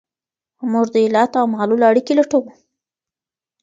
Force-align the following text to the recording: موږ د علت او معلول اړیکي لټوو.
موږ 0.71 0.85
د 0.91 0.95
علت 1.05 1.31
او 1.41 1.45
معلول 1.53 1.81
اړیکي 1.89 2.13
لټوو. 2.19 2.49